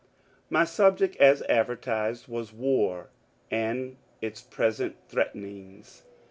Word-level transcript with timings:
My 0.49 0.63
subject 0.63 1.15
as 1.17 1.43
adrertised 1.47 2.27
was 2.27 2.49
'^ 2.51 2.53
War, 2.55 3.09
and 3.51 3.97
its 4.19 4.41
present 4.41 4.95
Threatenings." 5.07 6.01